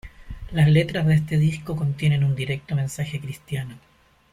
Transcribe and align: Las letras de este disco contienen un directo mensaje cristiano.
Las 0.49 0.67
letras 0.67 1.05
de 1.05 1.13
este 1.13 1.37
disco 1.37 1.75
contienen 1.75 2.23
un 2.23 2.33
directo 2.35 2.73
mensaje 2.75 3.19
cristiano. 3.19 3.77